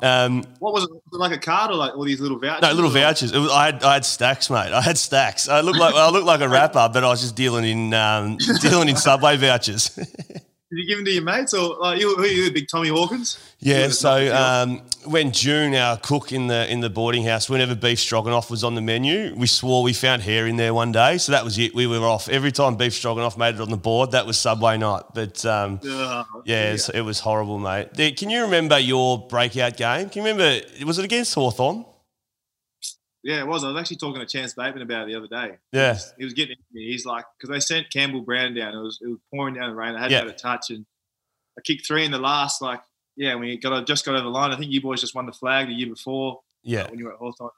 [0.02, 0.90] um, What was it?
[0.90, 2.62] Was it like a card or like all these little vouchers?
[2.62, 3.32] no, little vouchers.
[3.32, 4.72] It was, I had I had stacks, mate.
[4.72, 5.48] I had stacks.
[5.48, 8.36] I looked like I looked like a rapper, but I was just dealing in um,
[8.60, 9.98] dealing in Subway vouchers.
[10.70, 12.14] Did you give them to your mates or like you?
[12.14, 13.38] Who are you, big Tommy Hawkins?
[13.58, 17.74] Yeah, Yeah, so um, when June, our cook in the in the boarding house, whenever
[17.74, 21.16] beef stroganoff was on the menu, we swore we found hair in there one day.
[21.16, 21.74] So that was it.
[21.74, 24.10] We were off every time beef stroganoff made it on the board.
[24.10, 25.04] That was Subway night.
[25.14, 26.26] But um, Ugh.
[26.44, 27.94] yeah, it's- it was horrible, mate.
[28.16, 30.10] Can you remember your breakout game?
[30.10, 30.66] Can you remember?
[30.84, 31.86] Was it against Hawthorn?
[33.24, 33.64] Yeah, it was.
[33.64, 35.56] I was actually talking to Chance Bateman about it the other day.
[35.72, 36.86] Yeah, He was getting into me.
[36.90, 38.74] He's like, because they sent Campbell Brown down.
[38.74, 39.94] It was it was pouring down the rain.
[39.96, 40.18] I hadn't Yeah.
[40.18, 40.86] had a touch, and
[41.58, 42.62] I kicked three in the last.
[42.62, 42.80] Like,
[43.16, 44.52] yeah, we got just got over the line.
[44.52, 46.88] I think you boys just won the flag the year before uh, yeah.
[46.88, 47.50] when you were at Hawthorn.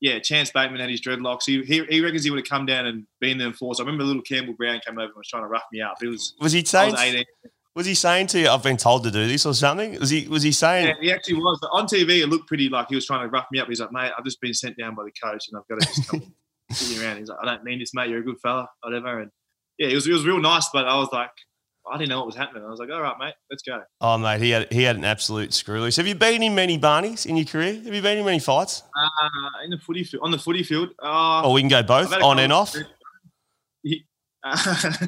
[0.00, 1.44] Yeah, Chance Bateman had his dreadlocks.
[1.46, 3.80] He, he, he reckons he would have come down and been there in force.
[3.80, 5.96] I remember little Campbell Brown came over and was trying to rough me up.
[6.02, 7.24] It was Was he I was 18.
[7.74, 9.98] Was he saying to you, "I've been told to do this" or something?
[9.98, 10.28] Was he?
[10.28, 10.86] Was he saying?
[10.86, 11.58] Yeah, he actually was.
[11.72, 13.68] On TV, it looked pretty like he was trying to rough me up.
[13.68, 15.86] He's like, mate, I've just been sent down by the coach and I've got to
[15.94, 16.22] just come
[17.02, 17.18] around.
[17.18, 18.10] He's like, I don't mean this, mate.
[18.10, 19.20] You're a good fella, whatever.
[19.20, 19.30] And
[19.78, 21.30] yeah, it was, it was real nice, but I was like,
[21.90, 22.64] I didn't know what was happening.
[22.64, 23.82] I was like, all right, mate, let's go.
[24.00, 25.96] Oh, mate, he had he had an absolute screw loose.
[25.96, 27.74] Have you been in many Barneys in your career?
[27.74, 28.84] Have you been in many fights?
[28.96, 32.06] Uh, in the footy field, on the footy field, uh, Oh, we can go both
[32.06, 32.74] I've had a on and off.
[34.44, 34.56] Uh,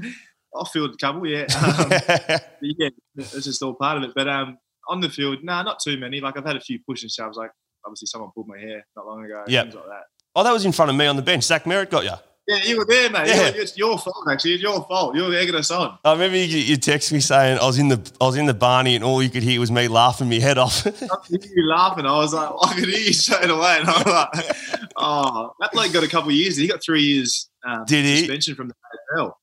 [0.57, 1.47] off field a couple, yeah.
[1.57, 1.91] Um,
[2.63, 4.13] yeah, it's just all part of it.
[4.15, 6.21] But um, on the field, no, not too many.
[6.21, 7.37] Like I've had a few push and shoves.
[7.37, 7.51] Like
[7.85, 9.45] obviously, someone pulled my hair not long ago.
[9.47, 10.05] Yeah, things like that.
[10.35, 11.45] oh, that was in front of me on the bench.
[11.45, 12.13] Zach Merritt got you.
[12.49, 13.27] Yeah, you were there, mate.
[13.27, 13.51] Yeah.
[13.55, 14.55] It's your fault, actually.
[14.55, 15.17] It's your fault.
[15.17, 15.99] You're egging us on.
[16.05, 18.55] I remember you, you text me saying I was in the I was in the
[18.55, 20.87] Barney and all you could hear was me laughing my head off.
[20.87, 22.07] I could hear you laughing.
[22.07, 23.79] I was like, I could hear you straight away.
[23.81, 24.57] And I was like,
[24.97, 26.57] oh, that bloke got a couple of years.
[26.57, 28.19] He got three years um, Did he?
[28.19, 28.75] suspension from the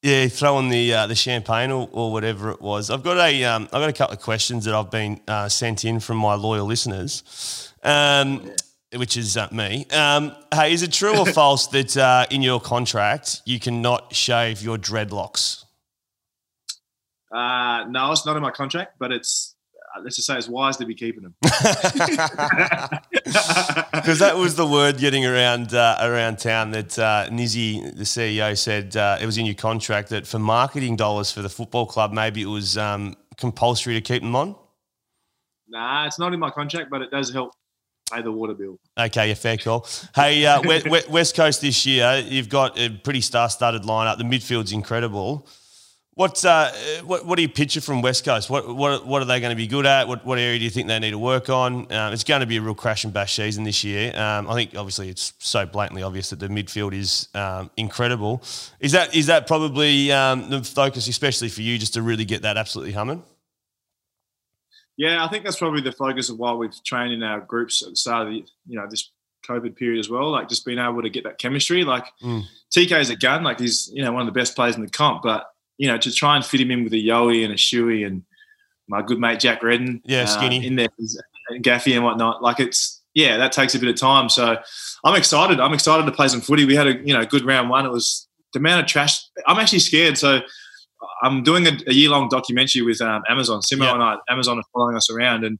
[0.01, 2.89] Yeah, throwing the uh, the champagne or, or whatever it was.
[2.89, 5.85] I've got a um, I've got a couple of questions that I've been uh, sent
[5.85, 7.73] in from my loyal listeners.
[7.83, 8.51] Um,
[8.95, 9.87] Which is uh, me.
[9.91, 14.61] Um, hey, is it true or false that uh, in your contract you cannot shave
[14.61, 15.63] your dreadlocks?
[17.31, 19.52] Uh, no, it's not in my contract, but it's,
[20.01, 21.35] let's just say it's wise to be keeping them.
[23.93, 28.57] Because that was the word getting around uh, around town that uh, Nizzy, the CEO,
[28.57, 32.11] said uh, it was in your contract that for marketing dollars for the football club,
[32.11, 34.55] maybe it was um, compulsory to keep them on.
[35.67, 37.53] nah, it's not in my contract, but it does help
[38.11, 38.77] pay the water bill.
[38.99, 39.87] Okay, yeah, fair call.
[40.15, 44.17] Hey, uh, we- we- West Coast this year, you've got a pretty star-studded lineup.
[44.17, 45.47] The midfield's incredible.
[46.15, 46.71] What, uh,
[47.05, 48.47] what what do you picture from West Coast?
[48.47, 50.07] What what what are they going to be good at?
[50.07, 51.91] What what area do you think they need to work on?
[51.91, 54.15] Um, it's going to be a real crash and bash season this year.
[54.15, 58.43] Um, I think obviously it's so blatantly obvious that the midfield is um, incredible.
[58.79, 62.43] Is that is that probably um, the focus, especially for you, just to really get
[62.43, 63.23] that absolutely humming?
[64.97, 67.89] Yeah, I think that's probably the focus of why we've trained in our groups at
[67.89, 69.09] the start of the, you know, this
[69.47, 70.29] COVID period as well.
[70.29, 71.83] Like just being able to get that chemistry.
[71.83, 72.43] Like Mm.
[72.75, 73.43] is a gun.
[73.43, 75.23] Like he's, you know, one of the best players in the comp.
[75.23, 78.05] But, you know, to try and fit him in with a Yowie and a Shuey
[78.05, 78.23] and
[78.87, 80.01] my good mate Jack Redden.
[80.05, 80.65] Yeah, uh, skinny.
[80.65, 80.87] in there,
[81.49, 82.41] and Gaffy and whatnot.
[82.41, 84.29] Like it's, yeah, that takes a bit of time.
[84.29, 84.57] So
[85.03, 85.59] I'm excited.
[85.59, 86.65] I'm excited to play some footy.
[86.65, 87.85] We had a, you know, good round one.
[87.85, 89.19] It was the amount of trash.
[89.47, 90.17] I'm actually scared.
[90.17, 90.41] So
[91.21, 93.61] I'm doing a, a year long documentary with um, Amazon.
[93.61, 93.93] Simo Yeah.
[93.93, 95.57] and I, Amazon are following us around, and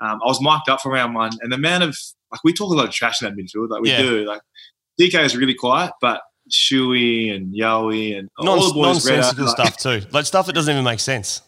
[0.00, 1.30] um, I was mic'd up for round one.
[1.40, 1.96] And the amount of
[2.30, 4.02] like we talk a lot of trash in that midfield, like we Yeah.
[4.02, 4.24] do.
[4.24, 4.40] Like
[5.00, 6.20] DK is really quiet, but
[6.52, 10.52] Shuey and Yowie and Non- all the boys, nonsensical like- stuff too, like stuff that
[10.54, 11.42] doesn't even make sense.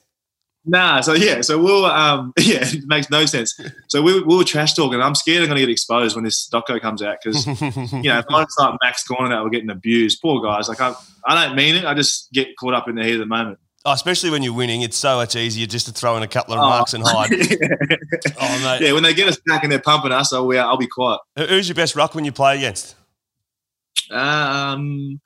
[0.66, 3.58] Nah, so yeah, so we'll um yeah, it makes no sense.
[3.88, 4.98] So we we were trash talking.
[5.00, 7.46] I'm scared I'm gonna get exposed when this doco comes out because
[7.92, 10.68] you know if I start Max calling that we're getting abused, poor guys.
[10.70, 10.94] Like I
[11.26, 11.84] I don't mean it.
[11.84, 13.58] I just get caught up in the heat of the moment.
[13.86, 16.54] Oh, especially when you're winning, it's so much easier just to throw in a couple
[16.54, 17.30] of remarks and hide.
[18.40, 18.80] Oh, mate.
[18.80, 21.20] yeah, when they get us back and they're pumping us, I'll, we- I'll be quiet.
[21.36, 22.94] Who's your best ruck when you play against?
[24.11, 25.20] Um,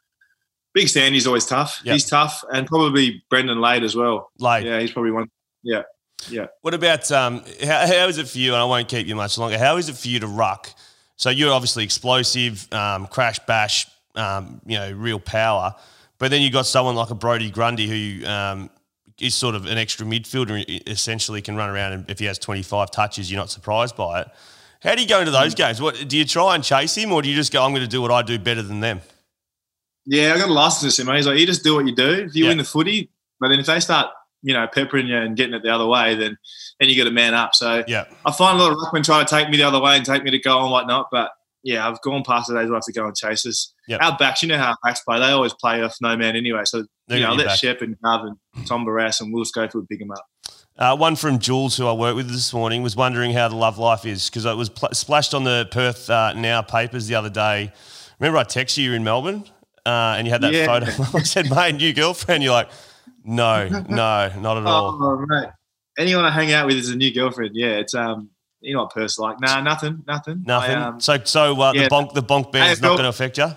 [0.74, 1.81] Big Sandy's always tough.
[1.85, 1.92] Yep.
[1.92, 4.31] He's tough, and probably Brendan Lade as well.
[4.38, 5.28] Like, Yeah, he's probably one.
[5.62, 5.83] Yeah,
[6.31, 6.46] yeah.
[6.62, 8.52] what about um, how, how is it for you?
[8.52, 9.59] And I won't keep you much longer.
[9.59, 10.70] How is it for you to ruck?
[11.16, 15.74] So you're obviously explosive, um, crash bash, um, you know, real power.
[16.18, 18.70] But then you got someone like a Brodie Grundy who um,
[19.20, 22.90] is sort of an extra midfielder, essentially can run around and if he has 25
[22.90, 24.28] touches, you're not surprised by it.
[24.82, 25.80] How do you go into those games?
[25.80, 27.88] What do you try and chase him, or do you just go, "I'm going to
[27.88, 29.00] do what I do better than them"?
[30.06, 31.14] Yeah, I got a license to him.
[31.14, 32.10] He's like, you just do what you do.
[32.10, 32.50] If you Yeah.
[32.50, 33.10] win the footy,
[33.40, 34.06] but then if they start,
[34.42, 36.38] you know, peppering you and getting it the other way, then
[36.80, 37.54] then you got to man up.
[37.54, 38.04] So Yeah.
[38.24, 40.22] I find a lot of ruckmen try to take me the other way and take
[40.22, 41.08] me to goal and whatnot.
[41.10, 41.32] But
[41.64, 43.74] yeah, I've gone past the days where I have to go and chase us.
[43.88, 44.00] Yep.
[44.00, 46.62] Our backs, you know how backs play, they always play off no man anyway.
[46.64, 47.58] So They you know, let back.
[47.58, 48.36] Shep and and
[48.66, 50.24] Tom Barrass and Will Schofield pick him up.
[50.78, 53.78] Uh, one from Jules, who I worked with this morning, was wondering how the love
[53.78, 57.30] life is because it was pl- splashed on the Perth uh, Now papers the other
[57.30, 57.72] day.
[58.20, 59.44] Remember, I texted you in Melbourne
[59.84, 60.66] uh, and you had that Yeah.
[60.66, 60.86] photo.
[61.18, 62.44] I said, mate, new girlfriend.
[62.44, 62.68] You're like,
[63.24, 64.98] no, no, not at all.
[65.02, 65.48] Oh, mate.
[65.98, 67.56] Anyone I hang out with is a new girlfriend.
[67.56, 69.40] Yeah, it's um, you know what Perth's like.
[69.40, 70.44] Nah, nothing, nothing.
[70.46, 70.76] Nothing.
[70.76, 71.88] I, um, so, so uh, the yeah.
[71.88, 73.48] bonk, the bonk band's not going to affect you.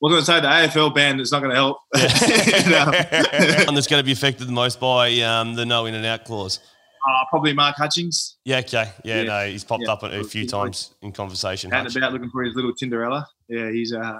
[0.00, 1.78] Was going to say the AFL ban is not going to help.
[2.68, 2.84] Know?
[3.66, 6.24] One that's going to be affected the most by um, the no in and out
[6.24, 6.60] clause.
[7.08, 8.90] Uh, probably Mark Hutchings Yeah, okay.
[9.04, 9.22] Yeah, Yeah.
[9.22, 9.92] no, he's popped Yeah.
[9.92, 11.72] up a few times in conversation.
[11.72, 11.96] out and Hutch.
[11.96, 13.24] about looking for his little Tinderella.
[13.48, 14.18] Yeah, he's uh,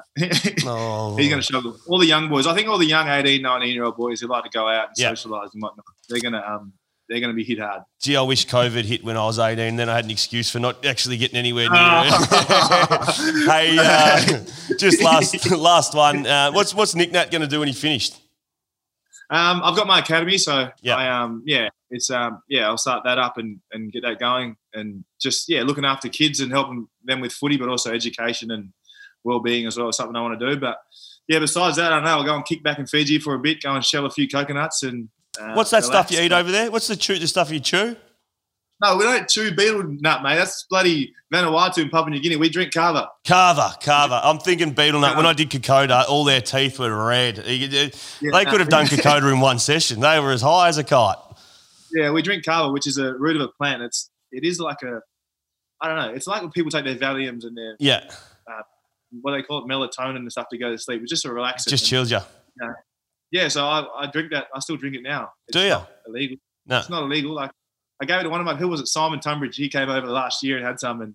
[0.64, 1.16] Oh.
[1.16, 1.76] he's going to struggle.
[1.88, 4.28] All the young boys, I think all the young 18, 19 year old boys who
[4.28, 5.10] like to go out and Yeah.
[5.12, 6.72] socialise and whatnot, they're going to um,
[7.08, 7.82] they're going to be hit hard.
[8.00, 9.76] Gee, I wish COVID hit when I was 18.
[9.76, 13.46] Then I had an excuse for not actually getting anywhere near it.
[13.48, 16.26] hey, uh, just last last one.
[16.26, 18.20] Uh, what's what's Nick Nat going to do when he finished?
[19.30, 20.96] Um, I've got my academy, so Yeah.
[20.96, 24.56] I um yeah, it's um yeah, I'll start that up and and get that going,
[24.74, 28.70] and just yeah, looking after kids and helping them with footy, but also education and
[29.24, 29.88] well being as well.
[29.88, 30.78] is Something I want to do, but
[31.26, 32.10] yeah, besides that, I don't know.
[32.18, 34.26] I'll go and kick back in Fiji for a bit, go and shell a few
[34.28, 36.70] coconuts, and uh, What's that stuff you eat over there?
[36.70, 37.96] What's the chew, the stuff you chew?
[38.80, 40.36] No, we don't chew betel nut, mate.
[40.36, 42.36] That's bloody Vanuatu in Papua New Guinea.
[42.36, 43.08] We drink kava.
[43.26, 44.20] Carver, carver.
[44.22, 45.16] I'm thinking betel nut.
[45.16, 47.36] When I did Kokoda, all their teeth were red.
[47.36, 50.00] They could have done Kokoda in one session.
[50.00, 51.16] They were as high as a kite.
[51.92, 53.82] Yeah, we drink kava, which is a root of a plant.
[53.82, 55.00] It's it is like a
[55.80, 56.14] I don't know.
[56.14, 58.08] It's like when people take their Valiums and their Yeah,
[59.22, 61.00] what do they call it melatonin and stuff to go to sleep.
[61.02, 61.68] It's just a relaxant.
[61.68, 62.18] just And- chills you.
[62.60, 62.68] Yeah,
[63.48, 64.46] so I, I drink that.
[64.54, 65.30] I still drink it now.
[65.48, 65.66] It's Do not
[66.06, 66.36] Illegal.
[66.66, 66.78] No.
[66.78, 67.34] It's not illegal.
[67.34, 67.50] Like
[68.00, 69.56] I gave it to one of my who was it Simon Tunbridge.
[69.56, 71.14] He came over last year and had some, and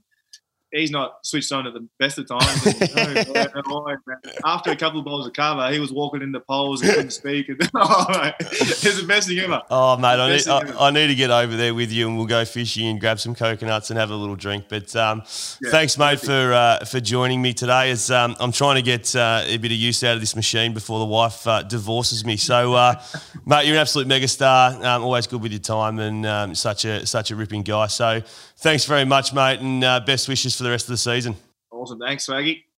[0.73, 2.65] he's not switched on at the best of times.
[2.65, 2.83] And.
[4.45, 7.11] After a couple of bowls of kava, he was walking in the poles and couldn't
[7.11, 7.47] speak.
[7.49, 9.61] And, oh, mate, it's the best thing ever.
[9.69, 10.77] Oh, mate, I need, Best thing ever.
[10.77, 13.19] I, I need to get over there with you and we'll go fishing and grab
[13.19, 14.65] some coconuts and have a little drink.
[14.67, 15.23] But um,
[15.61, 17.91] Yeah, thanks, mate, for uh, for joining me today.
[17.91, 20.73] As um, I'm trying to get uh, a bit of use out of this machine
[20.73, 22.37] before the wife uh, divorces me.
[22.37, 23.01] So, uh,
[23.45, 24.83] mate, you're an absolute megastar.
[24.83, 27.87] Um, always good with your time and um, such a such a ripping guy.
[27.87, 28.21] So,
[28.57, 31.35] thanks very much, mate, and uh, best wishes for the rest of the season.
[31.71, 31.99] Awesome.
[31.99, 32.63] Thanks, Swaggy.